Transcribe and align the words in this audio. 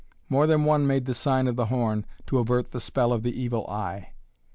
More 0.29 0.47
than 0.47 0.65
one 0.65 0.87
made 0.87 1.05
the 1.05 1.13
sign 1.13 1.45
of 1.45 1.57
the 1.57 1.67
horn, 1.67 2.07
to 2.25 2.39
avert 2.39 2.71
the 2.71 2.79
spell 2.79 3.13
of 3.13 3.21
the 3.21 3.39
evil 3.39 3.67
eye. 3.69 4.13